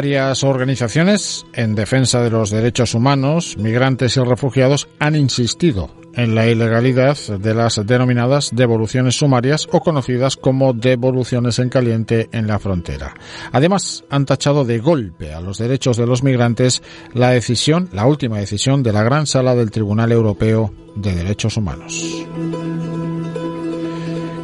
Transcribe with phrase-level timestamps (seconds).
[0.00, 6.46] Varias organizaciones en defensa de los derechos humanos, migrantes y refugiados han insistido en la
[6.46, 13.12] ilegalidad de las denominadas devoluciones sumarias o conocidas como devoluciones en caliente en la frontera.
[13.52, 18.38] Además, han tachado de golpe a los derechos de los migrantes la decisión, la última
[18.38, 22.24] decisión de la Gran Sala del Tribunal Europeo de Derechos Humanos.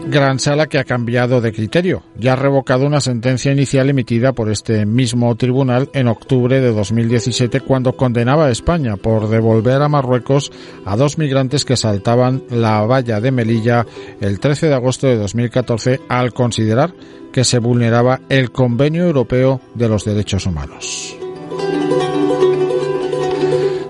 [0.09, 4.51] Gran Sala que ha cambiado de criterio y ha revocado una sentencia inicial emitida por
[4.51, 10.53] este mismo tribunal en octubre de 2017 cuando condenaba a España por devolver a Marruecos
[10.85, 13.85] a dos migrantes que saltaban la valla de Melilla
[14.21, 16.95] el 13 de agosto de 2014 al considerar
[17.33, 21.26] que se vulneraba el Convenio Europeo de los Derechos Humanos.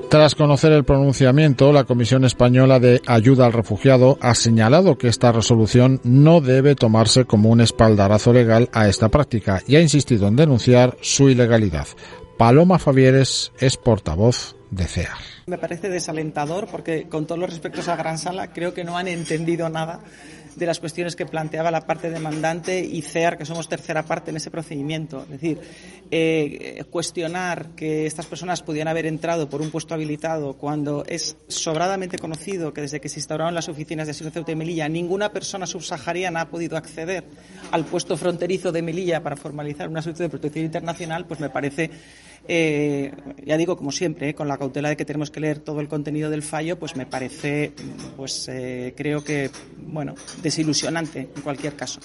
[0.09, 5.33] Tras conocer el pronunciamiento, la Comisión Española de Ayuda al Refugiado ha señalado que esta
[5.33, 10.37] resolución no debe tomarse como un espaldarazo legal a esta práctica y ha insistido en
[10.37, 11.89] denunciar su ilegalidad.
[12.39, 15.19] Paloma Favieres es portavoz de CEAR.
[15.47, 19.09] Me parece desalentador porque, con todos los respectos a Gran Sala, creo que no han
[19.09, 20.01] entendido nada
[20.57, 24.39] de las cuestiones que planteaba la parte demandante y CEAR, que somos tercera parte en
[24.39, 25.23] ese procedimiento.
[25.23, 25.61] Es decir,
[26.11, 32.19] eh, cuestionar que estas personas pudieran haber entrado por un puesto habilitado cuando es sobradamente
[32.19, 35.67] conocido que desde que se instauraron las oficinas de asilo Ceuta y Melilla, ninguna persona
[35.67, 37.25] subsahariana ha podido acceder
[37.71, 41.91] al puesto fronterizo de Melilla para formalizar una solicitud de protección internacional, pues me parece
[42.49, 43.13] eh,
[43.45, 45.89] ya digo, como siempre, eh, con la cautela de que tenemos que leer todo el
[45.89, 47.73] contenido del fallo, pues me parece,
[48.17, 52.01] pues eh, creo que, bueno, desilusionante en cualquier caso.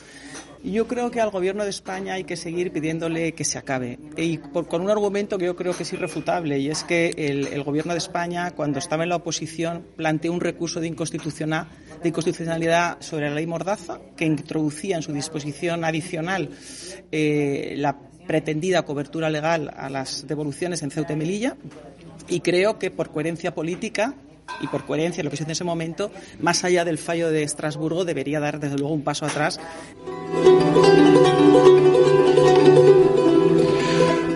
[0.64, 3.98] Yo creo que al Gobierno de España hay que seguir pidiéndole que se acabe.
[4.16, 7.94] Y con un argumento que yo creo que es irrefutable, y es que el, Gobierno
[7.94, 11.68] de España, cuando estaba en la oposición, planteó un recurso de, inconstitucional,
[12.04, 16.52] de inconstitucionalidad sobre la ley Mordaza, que introducía en su disposición adicional
[17.12, 17.98] la
[18.32, 21.58] pretendida cobertura legal a las devoluciones en Ceuta y Melilla
[22.30, 24.14] y creo que por coherencia política
[24.62, 27.44] y por coherencia lo que se hizo en ese momento, más allá del fallo de
[27.44, 29.60] Estrasburgo, debería dar desde luego un paso atrás.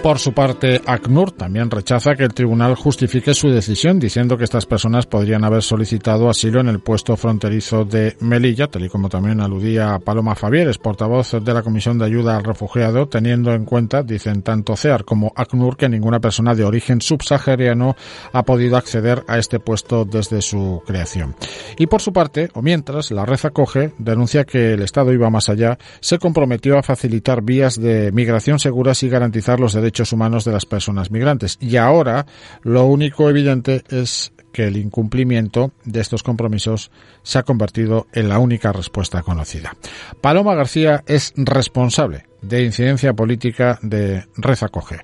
[0.06, 4.68] Por su parte, ACNUR también rechaza que el tribunal justifique su decisión, diciendo que estas
[4.68, 9.42] personas podrían haber solicitado asilo en el puesto fronterizo de Melilla, tal y como también
[9.42, 14.44] aludía Paloma Favieres, portavoz de la Comisión de Ayuda al Refugiado, teniendo en cuenta, dicen
[14.44, 17.96] tanto CEAR como ACNUR, que ninguna persona de origen subsahariano
[18.32, 21.36] ha podido acceder a este puesto desde su creación.
[21.80, 25.50] Y por su parte, o mientras, la red acoge denuncia que el Estado iba más
[25.50, 30.52] allá, se comprometió a facilitar vías de migración seguras y garantizar los derechos humanos de
[30.52, 31.58] las personas migrantes.
[31.60, 32.26] Y ahora
[32.62, 36.90] lo único evidente es que el incumplimiento de estos compromisos
[37.24, 39.76] se ha convertido en la única respuesta conocida.
[40.22, 45.00] Paloma García es responsable de incidencia política de Red Acoge.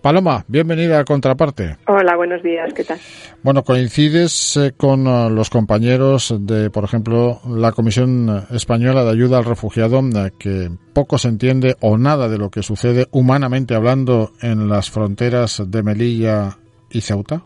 [0.00, 1.78] Paloma, bienvenida a Contraparte.
[1.88, 3.00] Hola, buenos días, ¿qué tal?
[3.42, 9.38] Bueno, coincides eh, con eh, los compañeros de, por ejemplo, la Comisión Española de Ayuda
[9.38, 14.30] al Refugiado, eh, que poco se entiende o nada de lo que sucede humanamente hablando
[14.40, 16.58] en las fronteras de Melilla
[16.88, 17.42] y Ceuta.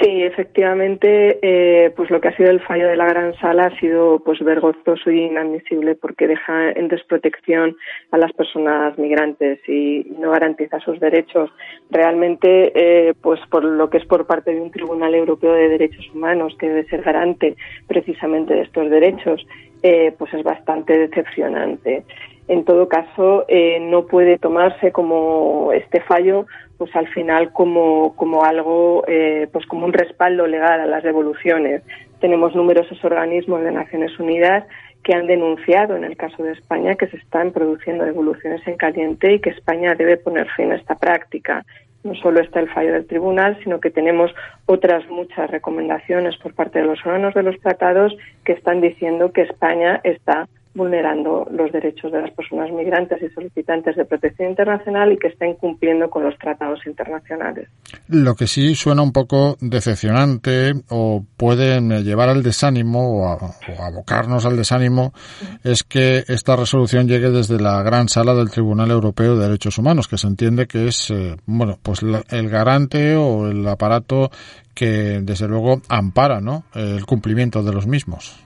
[0.00, 3.80] Sí, efectivamente, eh, pues lo que ha sido el fallo de la gran sala ha
[3.80, 7.76] sido pues vergonzoso y inadmisible porque deja en desprotección
[8.10, 11.50] a las personas migrantes y no garantiza sus derechos.
[11.90, 16.06] Realmente, eh, pues por lo que es por parte de un Tribunal Europeo de Derechos
[16.12, 17.56] Humanos que debe ser garante
[17.86, 19.46] precisamente de estos derechos,
[19.82, 22.04] eh, pues es bastante decepcionante.
[22.48, 23.44] En todo caso,
[23.80, 26.46] no puede tomarse como este fallo
[26.78, 31.82] pues al final como, como algo, eh, pues como un respaldo legal a las devoluciones.
[32.20, 34.64] Tenemos numerosos organismos de Naciones Unidas
[35.02, 39.34] que han denunciado en el caso de España que se están produciendo devoluciones en caliente
[39.34, 41.64] y que España debe poner fin a esta práctica.
[42.02, 44.32] no solo está el fallo del tribunal, sino que tenemos
[44.66, 49.42] otras muchas recomendaciones por parte de los órganos de los tratados que están diciendo que
[49.42, 55.18] España está vulnerando los derechos de las personas migrantes y solicitantes de protección internacional y
[55.18, 57.68] que está incumpliendo con los tratados internacionales.
[58.08, 63.52] Lo que sí suena un poco decepcionante o puede llevar al desánimo o,
[63.82, 65.12] abocarnos al desánimo
[65.64, 70.08] es que esta resolución llegue desde la gran sala del Tribunal Europeo de Derechos Humanos,
[70.08, 74.30] que se entiende que es eh, bueno pues el garante o el aparato
[74.74, 76.64] que desde luego ampara ¿no?
[76.74, 78.45] el cumplimiento de los mismos.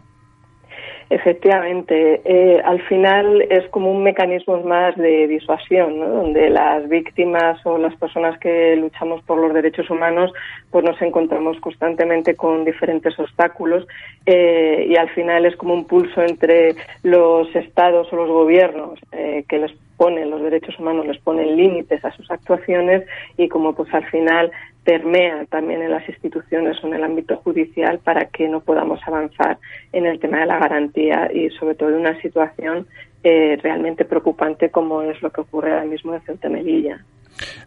[1.10, 6.08] Efectivamente, eh, al final es como un mecanismo más de disuasión, ¿no?
[6.08, 10.32] donde las víctimas o las personas que luchamos por los derechos humanos,
[10.70, 13.88] pues nos encontramos constantemente con diferentes obstáculos
[14.24, 19.44] eh, y al final es como un pulso entre los estados o los gobiernos eh,
[19.48, 23.04] que les ponen los derechos humanos, les ponen límites a sus actuaciones
[23.36, 24.50] y como pues al final
[24.82, 29.58] permea también en las instituciones o en el ámbito judicial para que no podamos avanzar
[29.92, 32.86] en el tema de la garantía y sobre todo en una situación
[33.22, 37.04] eh, realmente preocupante como es lo que ocurre ahora mismo en Ceuta Melilla.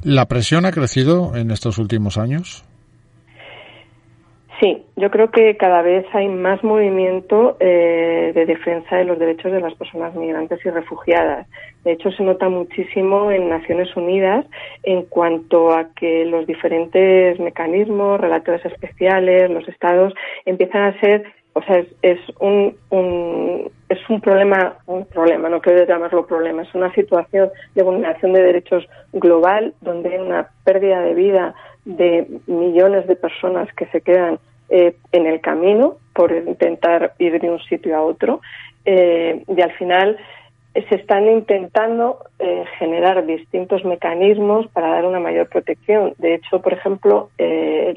[0.02, 2.66] ¿La presión ha crecido en estos últimos años?
[4.64, 9.52] Sí, yo creo que cada vez hay más movimiento eh, de defensa de los derechos
[9.52, 11.48] de las personas migrantes y refugiadas.
[11.84, 14.46] De hecho, se nota muchísimo en Naciones Unidas
[14.84, 20.14] en cuanto a que los diferentes mecanismos, relatores especiales, los estados
[20.46, 22.78] empiezan a ser, o sea, es, un,
[23.90, 28.44] es un problema, un problema, no quiero llamarlo problema, es una situación de vulneración de
[28.44, 34.40] derechos global donde hay una pérdida de vida de millones de personas que se quedan
[34.70, 38.42] eh, en el camino por intentar ir de un sitio a otro
[38.86, 40.18] eh, y al final
[40.74, 46.14] se están intentando eh, generar distintos mecanismos para dar una mayor protección.
[46.18, 47.30] De hecho, por ejemplo,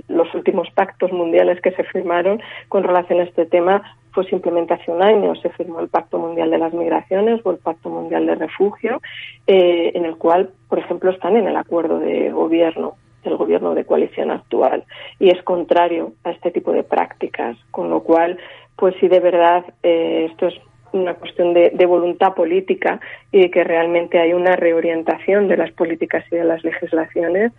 [0.09, 4.91] los últimos pactos mundiales que se firmaron con relación a este tema fue simplemente hace
[4.91, 5.35] un año.
[5.37, 9.01] Se firmó el Pacto Mundial de las Migraciones o el Pacto Mundial de Refugio,
[9.47, 12.97] en el cual, por ejemplo, están en el acuerdo de gobierno
[13.27, 14.85] del gobierno de coalición actual
[15.19, 18.39] y es contrario a este tipo de prácticas, con lo cual,
[18.77, 20.55] pues si de verdad eh, esto es
[20.93, 23.01] una cuestión de, voluntad política
[23.31, 27.53] y que realmente hay una reorientación de las políticas y de las legislaciones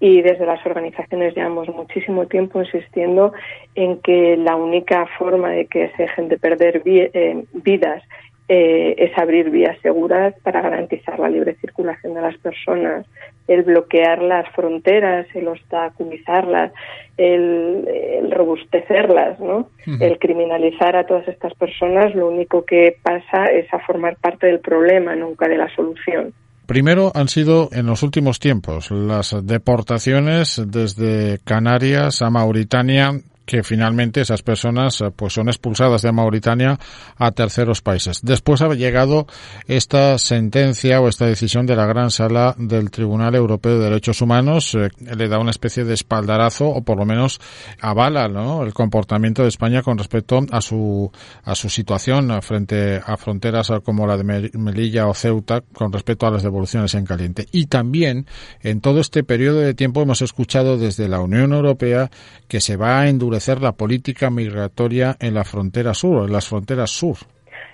[0.00, 3.32] y desde las organizaciones llevamos muchísimo tiempo insistiendo
[3.74, 8.02] en que la única forma de que se dejen de perder eh, vidas
[8.48, 13.06] eh, es abrir vías seguras para garantizar la libre circulación de las personas,
[13.46, 16.72] el bloquear las fronteras, el obstaculizarlas,
[17.18, 19.68] el, robustecerlas, ¿no?
[20.00, 24.60] El criminalizar a todas estas personas, lo único que pasa es a formar parte del
[24.60, 26.32] problema, nunca de la solución.
[26.66, 33.12] Primero han sido en los últimos tiempos las deportaciones desde Canarias a Mauritania
[33.48, 36.78] que finalmente esas personas eh, pues son expulsadas de Mauritania
[37.16, 38.20] a terceros países.
[38.22, 39.26] Después ha llegado
[39.66, 44.74] esta sentencia o esta decisión de la Gran Sala del Tribunal Europeo de Derechos Humanos,
[44.74, 47.40] eh, le da una especie de espaldarazo o por lo menos
[47.80, 48.62] avala ¿no?
[48.64, 51.10] el comportamiento de España con respecto a su
[51.44, 56.30] a su situación frente a fronteras como la de Melilla o Ceuta con respecto a
[56.30, 57.46] las devoluciones en caliente.
[57.50, 58.26] Y también
[58.62, 62.10] en todo este periodo de tiempo hemos escuchado desde la Unión Europea
[62.46, 66.90] que se va a endurecer la política migratoria en la frontera sur, en las fronteras
[66.90, 67.16] sur.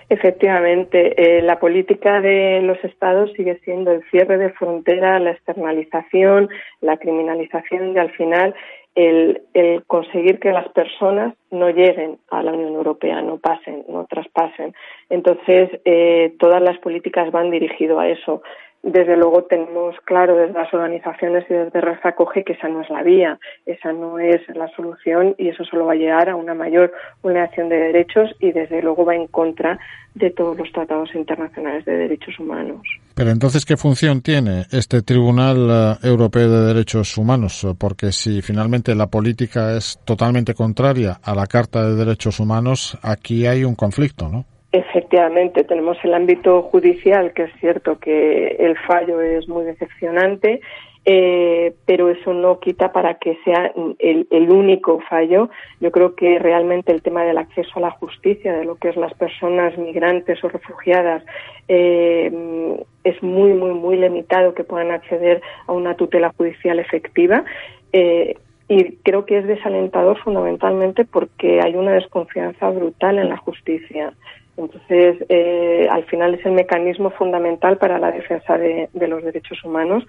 [0.07, 6.49] Efectivamente, eh, la política de los estados sigue siendo el cierre de frontera, la externalización,
[6.81, 8.53] la criminalización y al final
[8.93, 9.41] el,
[9.87, 14.73] conseguir que las personas no lleguen a la Unión Europea, no pasen, no traspasen.
[15.09, 18.41] Entonces, eh, todas las políticas van dirigidas a eso
[18.85, 22.89] desde luego tenemos claro desde las organizaciones y desde Rafa Coge que esa no es
[22.91, 26.53] la vía, esa no es la solución y eso solo va a llegar a una
[26.53, 29.79] mayor vulneración de derechos y desde luego va en contra
[30.13, 32.81] de todos los tratados internacionales de derechos humanos.
[33.15, 37.67] Pero entonces, ¿qué función tiene este Tribunal eh, Europeo de Derechos Humanos?
[37.79, 43.47] Porque si finalmente la política es totalmente contraria a la Carta de Derechos Humanos, aquí
[43.47, 44.45] hay un conflicto, ¿no?
[44.75, 50.59] Efectivamente, tenemos el ámbito judicial, que es cierto que el fallo es muy decepcionante,
[51.05, 55.49] eh, pero eso no quita para que sea el, único fallo.
[55.79, 58.97] Yo creo que realmente el tema del acceso a la justicia, de lo que es
[58.97, 61.23] las personas migrantes o refugiadas,
[61.69, 62.29] eh,
[63.05, 67.45] es muy, muy, muy limitado que puedan acceder a una tutela judicial efectiva.
[67.93, 68.35] Eh,
[68.67, 74.11] y creo que es desalentador fundamentalmente porque hay una desconfianza brutal en la justicia.
[74.57, 80.05] Entonces, eh, al final es el mecanismo fundamental para la defensa de, los derechos humanos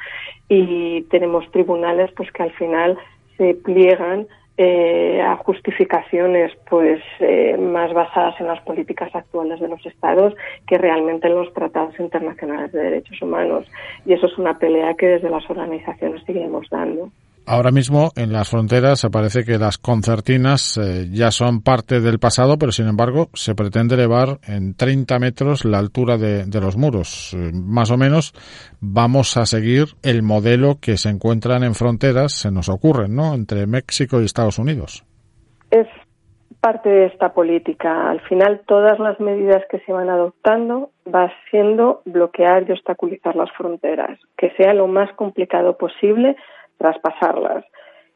[0.48, 2.96] y tenemos tribunales pues que al final
[3.36, 4.26] se pliegan
[4.56, 10.34] eh, a justificaciones pues eh, más basadas en las políticas actuales de los estados
[10.66, 13.66] que realmente en los tratados internacionales de derechos humanos
[14.06, 17.10] y eso es una pelea que desde las organizaciones seguimos dando.
[17.48, 22.58] Ahora mismo en las fronteras parece que las concertinas eh, ya son parte del pasado,
[22.58, 27.34] pero sin embargo se pretende elevar en 30 metros la altura de, los muros.
[27.34, 28.32] Eh, más o menos
[28.80, 33.34] vamos a seguir el modelo que se encuentran en fronteras, se nos ocurre, ¿no?
[33.34, 35.04] Entre México y Estados Unidos.
[35.70, 35.86] Es
[36.60, 38.10] parte de esta política.
[38.10, 43.52] Al final, todas las medidas que se van adoptando va siendo bloquear y obstaculizar las
[43.52, 46.34] fronteras, que sea lo más complicado posible
[46.78, 47.64] traspasarlas.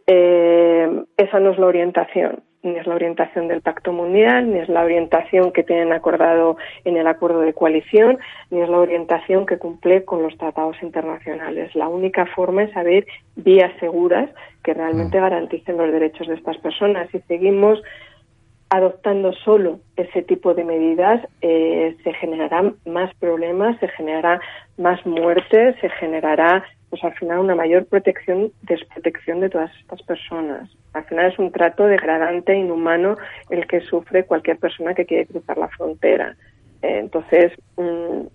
[0.07, 4.69] Eh, esa no es la orientación, ni es la orientación del Pacto Mundial, ni es
[4.69, 8.19] la orientación que tienen acordado en el acuerdo de coalición,
[8.51, 11.75] ni es la orientación que cumple con los tratados internacionales.
[11.75, 14.29] La única forma es haber vías seguras
[14.65, 15.23] que realmente mm.
[15.23, 17.09] garanticen los derechos de estas personas.
[17.11, 17.81] Si seguimos
[18.69, 24.41] adoptando solo ese tipo de medidas, eh, se generarán más problemas, se generará
[24.79, 30.69] más muertes, se generará pues al final una mayor protección, desprotección de todas estas personas.
[30.93, 33.17] Al final es un trato degradante, inhumano,
[33.49, 36.37] el que sufre cualquier persona que quiere cruzar la frontera.
[36.83, 38.27] Eh, entonces, mm,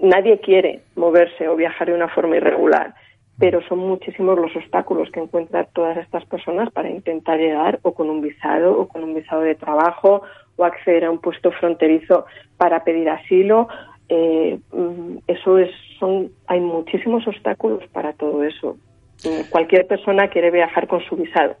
[0.00, 2.94] nadie quiere moverse o viajar de una forma irregular,
[3.38, 8.08] pero son muchísimos los obstáculos que encuentran todas estas personas para intentar llegar o con
[8.08, 10.22] un visado o con un visado de trabajo
[10.56, 12.24] o acceder a un puesto fronterizo
[12.56, 13.68] para pedir asilo
[14.08, 18.76] eh, mm, eso es, son, hay muchísimos obstáculos para todo eso.
[19.24, 21.56] Mm, cualquier persona quiere viajar con su visado.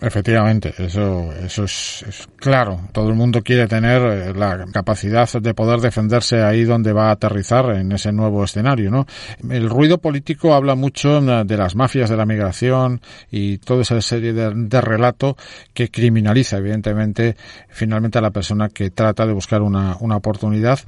[0.00, 2.78] Efectivamente, eso, eso es, claro.
[2.92, 7.12] Todo el mundo quiere tener eh, la capacidad de poder defenderse ahí donde va a
[7.12, 9.06] aterrizar en ese nuevo escenario, ¿no?
[9.50, 14.00] El ruido político habla mucho mm, de las mafias de la migración y toda esa
[14.00, 15.36] serie de, de relato
[15.74, 17.34] que criminaliza, evidentemente,
[17.68, 20.78] finalmente a la persona que trata de buscar una, una oportunidad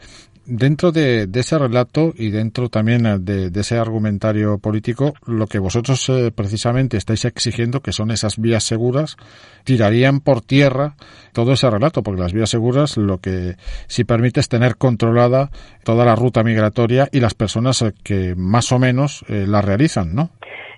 [0.46, 6.08] dentro de, ese relato y dentro también eh, de, ese argumentario político, lo que vosotros
[6.08, 9.16] eh, precisamente estáis exigiendo, que son esas vías seguras,
[9.64, 10.96] tirarían por tierra
[11.32, 13.56] todo ese relato, porque las vías seguras lo que
[13.86, 15.50] sí permite es tener controlada
[15.84, 20.30] toda la ruta migratoria y las personas eh, que más o menos la realizan, ¿no?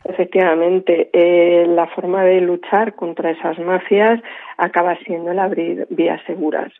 [0.04, 1.10] Efectivamente,
[1.68, 4.20] la forma de luchar contra esas mafias
[4.56, 6.72] acaba siendo el abrir vías seguras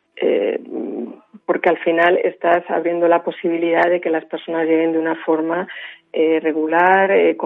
[1.47, 5.67] porque al final estás abriendo la posibilidad de que las personas lleguen de una forma
[6.13, 7.37] eh, regular eh,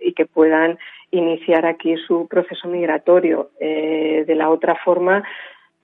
[0.00, 0.78] y que puedan
[1.10, 3.50] iniciar aquí su proceso migratorio.
[3.60, 5.22] Eh, de la otra forma,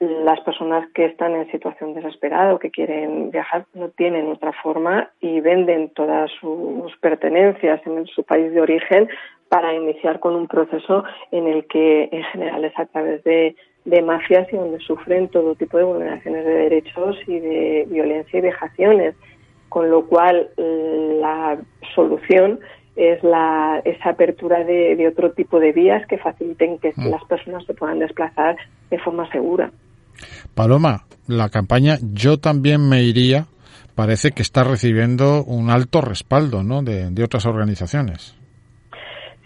[0.01, 5.11] las personas que están en situación desesperada o que quieren viajar no tienen otra forma
[5.21, 9.09] y venden todas sus pertenencias en su país de origen
[9.49, 14.03] para iniciar con un proceso en el que en general es a través de de
[14.03, 19.15] mafias y donde sufren todo tipo de vulneraciones de derechos y de violencia y vejaciones,
[19.69, 21.59] con lo cual la
[21.95, 22.61] solución
[22.97, 27.11] es la, esa apertura de, otro tipo de vías que faciliten que mm.
[27.11, 28.57] las personas se puedan desplazar
[28.91, 29.71] de forma segura.
[30.55, 33.47] Paloma, la campaña Yo también me iría
[33.95, 36.83] parece que está recibiendo un alto respaldo ¿no?
[36.83, 38.35] de otras organizaciones.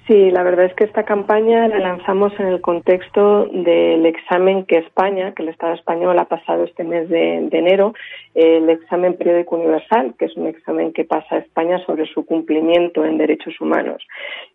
[0.09, 4.79] Sí, la verdad es que esta campaña la lanzamos en el contexto del examen que
[4.79, 7.93] España, que el Estado español ha pasado este mes de, enero,
[8.35, 13.19] el examen periódico universal, que es un examen que pasa España sobre su cumplimiento en
[13.19, 14.03] derechos humanos.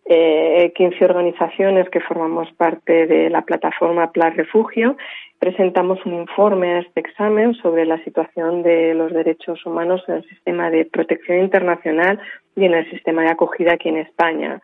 [0.06, 4.96] Eh, 15 organizaciones que formamos parte de la plataforma Plan Refugio
[5.38, 10.28] presentamos un informe a este examen sobre la situación de los derechos humanos en el
[10.28, 12.18] sistema de protección internacional
[12.56, 14.60] y en el sistema de acogida aquí en España.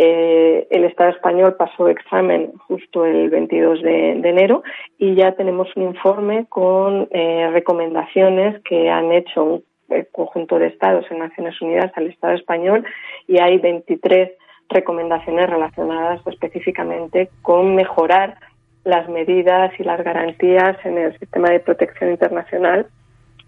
[0.00, 4.62] Eh, el Estado español pasó examen justo el 22 de, enero
[4.96, 10.68] y ya tenemos un informe con eh, recomendaciones que han hecho un eh, conjunto de
[10.68, 12.84] estados en Naciones Unidas al Estado español
[13.26, 14.30] y hay 23
[14.68, 18.36] recomendaciones relacionadas específicamente con mejorar
[18.84, 22.86] las medidas y las garantías en el sistema de protección internacional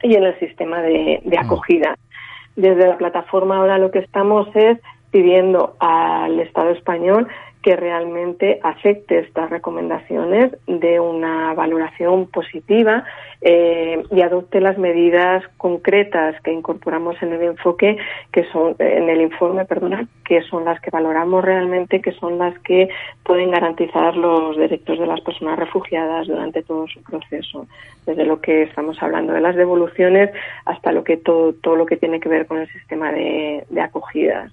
[0.02, 1.97] y en el sistema de acogida.
[2.57, 4.78] Desde la plataforma ahora lo que estamos es
[5.11, 7.29] pidiendo al Estado español
[7.62, 13.05] que realmente acepte estas recomendaciones de una valoración positiva
[13.43, 17.99] eh, y adopte las medidas concretas que incorporamos en el enfoque,
[18.33, 22.59] que son en el informe, perdona, que son las que valoramos realmente, que son las
[22.61, 22.88] que
[23.25, 27.67] pueden garantizar los derechos de las personas refugiadas durante todo su proceso,
[28.07, 30.31] desde lo que estamos hablando de las devoluciones
[30.64, 33.81] hasta lo que todo todo lo que tiene que ver con el sistema de, de
[33.83, 34.50] acogidas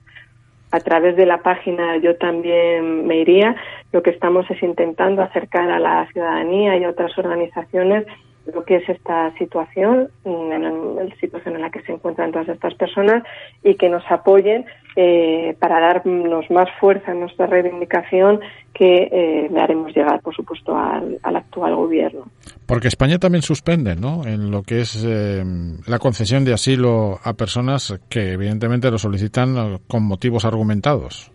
[0.71, 3.55] a través de la página Yo también me iría,
[3.91, 8.05] lo que estamos es intentando acercar a la ciudadanía y a otras organizaciones
[8.53, 10.49] lo que es esta situación, en
[10.95, 13.23] la situación en la que se encuentran todas estas personas
[13.63, 14.65] y que nos apoyen
[14.99, 18.39] eh, para darnos más fuerza en nuestra reivindicación
[18.73, 22.25] que eh, le haremos llegar, por supuesto, al, actual gobierno.
[22.65, 24.25] Porque España también suspende, ¿no?
[24.25, 25.43] En lo que es eh,
[25.85, 31.31] la concesión de asilo a personas que, evidentemente, lo solicitan con motivos argumentados.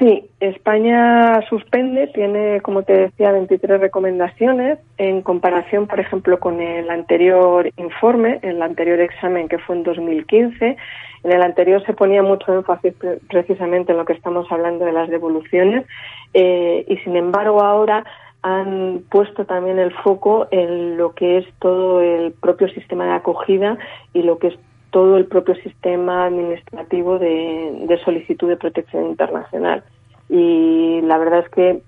[0.00, 6.88] Sí, España suspende, tiene, como te decía, 23 recomendaciones en comparación, por ejemplo, con el
[6.88, 10.78] anterior informe, el anterior examen que fue en 2015.
[11.22, 12.94] En el anterior se ponía mucho énfasis
[13.28, 15.84] precisamente en lo que estamos hablando de las devoluciones
[16.32, 18.02] eh, y, sin embargo, ahora
[18.40, 23.76] han puesto también el foco en lo que es todo el propio sistema de acogida
[24.14, 24.58] y lo que es
[24.90, 29.82] todo el propio sistema administrativo de, solicitud de protección internacional.
[30.28, 31.82] Y la verdad es que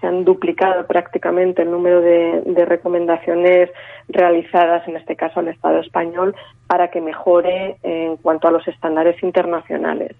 [0.00, 3.70] se han duplicado prácticamente el número de, recomendaciones
[4.08, 6.34] realizadas, en este caso al Estado español,
[6.66, 10.16] para que mejore en cuanto a los estándares internacionales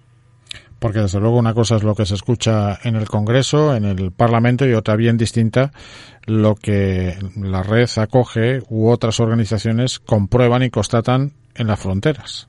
[0.79, 4.13] porque desde luego una cosa es lo que se escucha en el Congreso, en el
[4.13, 5.73] Parlamento y otra bien distinta
[6.27, 12.49] lo que la red acoge u otras organizaciones comprueban y constatan en las fronteras.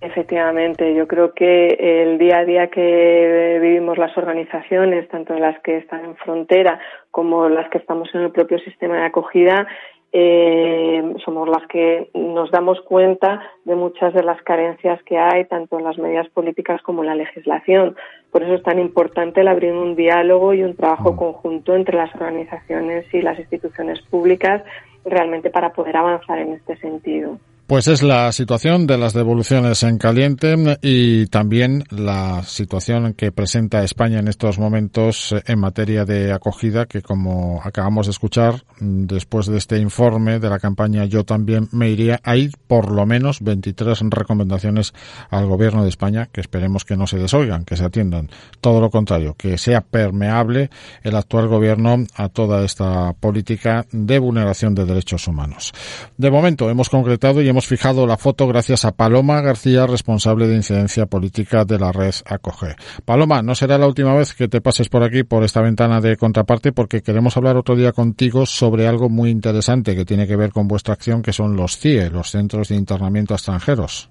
[0.00, 1.66] Efectivamente, yo creo que
[2.02, 6.78] el día a día que vivimos las organizaciones, tanto las que están en frontera
[7.10, 9.66] como las que estamos en el propio sistema de acogida,
[10.12, 15.78] eh, somos las que nos damos cuenta de muchas de las carencias que hay, tanto
[15.78, 17.96] en las medidas políticas como en la legislación.
[18.30, 21.16] Por eso es tan importante el abrir un diálogo y un trabajo mm.
[21.16, 24.62] conjunto entre las organizaciones y las instituciones públicas
[25.04, 27.38] realmente para poder avanzar en este sentido.
[27.68, 33.84] Pues es la situación de las devoluciones en caliente y también la situación que presenta
[33.84, 39.58] España en estos momentos en materia de acogida, que como acabamos de escuchar, después de
[39.58, 44.94] este informe de la campaña Yo también me iría, hay por lo menos 23 recomendaciones
[45.28, 48.30] al gobierno de España que esperemos que no se desoigan, que se atiendan.
[48.62, 50.70] Todo lo contrario, que sea permeable
[51.02, 55.74] el actual gobierno a toda esta política de vulneración de derechos humanos.
[56.16, 60.46] De momento hemos concretado y hemos hemos fijado la foto gracias a Paloma García, responsable
[60.46, 62.76] de incidencia política de la red Acoge.
[63.04, 66.16] Paloma, no será la última vez que te pases por aquí, por esta ventana de
[66.16, 70.52] contraparte, porque queremos hablar otro día contigo sobre algo muy interesante que tiene que ver
[70.52, 74.08] con vuestra acción, que son los CIE, los Centros de Internamiento a Extranjeros.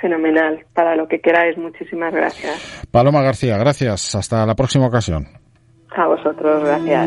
[0.00, 0.64] Fenomenal.
[0.72, 2.86] Para lo que queráis, muchísimas gracias.
[2.90, 4.14] Paloma García, gracias.
[4.14, 5.26] Hasta la próxima ocasión.
[5.94, 7.06] A vosotros, gracias.